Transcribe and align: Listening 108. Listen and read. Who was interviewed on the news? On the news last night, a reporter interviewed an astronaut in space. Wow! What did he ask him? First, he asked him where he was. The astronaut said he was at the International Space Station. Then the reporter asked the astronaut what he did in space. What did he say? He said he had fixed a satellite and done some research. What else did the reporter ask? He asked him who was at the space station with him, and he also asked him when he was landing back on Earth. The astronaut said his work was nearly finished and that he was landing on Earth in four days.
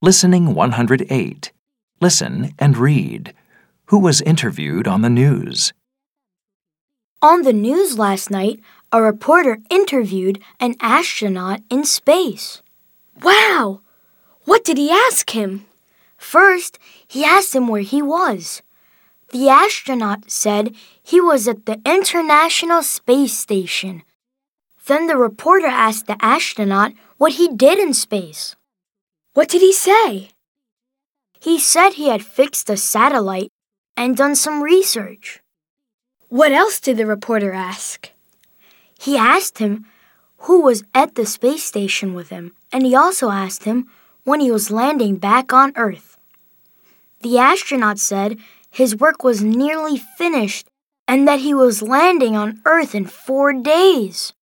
Listening 0.00 0.54
108. 0.54 1.50
Listen 2.00 2.54
and 2.56 2.76
read. 2.76 3.34
Who 3.86 3.98
was 3.98 4.20
interviewed 4.20 4.86
on 4.86 5.02
the 5.02 5.10
news? 5.10 5.72
On 7.20 7.42
the 7.42 7.52
news 7.52 7.98
last 7.98 8.30
night, 8.30 8.60
a 8.92 9.02
reporter 9.02 9.58
interviewed 9.70 10.40
an 10.60 10.76
astronaut 10.80 11.62
in 11.68 11.82
space. 11.82 12.62
Wow! 13.24 13.80
What 14.44 14.62
did 14.62 14.78
he 14.78 14.88
ask 14.88 15.30
him? 15.30 15.66
First, 16.16 16.78
he 17.08 17.24
asked 17.24 17.52
him 17.52 17.66
where 17.66 17.82
he 17.82 18.00
was. 18.00 18.62
The 19.32 19.48
astronaut 19.48 20.30
said 20.30 20.76
he 21.02 21.20
was 21.20 21.48
at 21.48 21.66
the 21.66 21.80
International 21.84 22.84
Space 22.84 23.36
Station. 23.36 24.04
Then 24.86 25.08
the 25.08 25.16
reporter 25.16 25.66
asked 25.66 26.06
the 26.06 26.24
astronaut 26.24 26.92
what 27.16 27.32
he 27.32 27.48
did 27.48 27.80
in 27.80 27.92
space. 27.92 28.54
What 29.34 29.48
did 29.48 29.62
he 29.62 29.72
say? 29.72 30.30
He 31.40 31.58
said 31.58 31.90
he 31.90 32.08
had 32.08 32.24
fixed 32.24 32.68
a 32.70 32.76
satellite 32.76 33.50
and 33.96 34.16
done 34.16 34.34
some 34.34 34.62
research. 34.62 35.40
What 36.28 36.52
else 36.52 36.80
did 36.80 36.96
the 36.96 37.06
reporter 37.06 37.52
ask? 37.52 38.10
He 38.98 39.16
asked 39.16 39.58
him 39.58 39.86
who 40.42 40.60
was 40.60 40.84
at 40.94 41.14
the 41.14 41.26
space 41.26 41.64
station 41.64 42.14
with 42.14 42.28
him, 42.28 42.52
and 42.72 42.84
he 42.84 42.94
also 42.94 43.30
asked 43.30 43.64
him 43.64 43.88
when 44.24 44.40
he 44.40 44.50
was 44.50 44.70
landing 44.70 45.16
back 45.16 45.52
on 45.52 45.72
Earth. 45.76 46.18
The 47.22 47.38
astronaut 47.38 47.98
said 47.98 48.38
his 48.70 48.94
work 48.94 49.24
was 49.24 49.42
nearly 49.42 49.98
finished 49.98 50.68
and 51.08 51.26
that 51.26 51.40
he 51.40 51.54
was 51.54 51.82
landing 51.82 52.36
on 52.36 52.60
Earth 52.64 52.94
in 52.94 53.06
four 53.06 53.52
days. 53.52 54.32